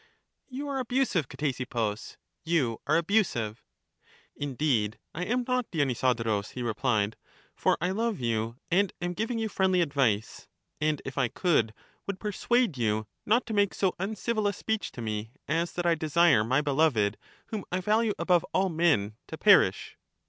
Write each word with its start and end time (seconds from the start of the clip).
You 0.49 0.67
are 0.67 0.79
abusive, 0.79 1.27
Ctesippus, 1.29 2.17
you 2.43 2.81
are 2.87 2.97
abusive! 2.97 3.63
Indeed, 4.35 4.97
I 5.13 5.25
am 5.25 5.45
not, 5.47 5.69
Dionysodorus, 5.69 6.49
he 6.53 6.63
replied; 6.63 7.15
for 7.53 7.77
I 7.79 7.91
love 7.91 8.19
you 8.19 8.57
and 8.71 8.91
am 8.99 9.13
giving 9.13 9.37
you 9.37 9.47
friendly 9.47 9.79
advice, 9.79 10.47
and, 10.79 11.03
if 11.05 11.19
I 11.19 11.27
could, 11.27 11.71
would 12.07 12.19
persuade 12.19 12.79
you 12.79 13.05
not 13.27 13.45
to 13.45 13.53
make 13.53 13.75
so 13.75 13.93
uncivil 13.99 14.47
a 14.47 14.53
speech 14.53 14.91
to 14.93 15.03
me 15.03 15.33
as 15.47 15.71
that 15.73 15.85
I 15.85 15.93
desire 15.93 16.43
my 16.43 16.61
beloved, 16.61 17.15
whom 17.49 17.63
I 17.71 17.79
value 17.79 18.13
above 18.17 18.43
all 18.55 18.69
men, 18.69 19.17
to 19.27 19.37
perish. 19.37 19.97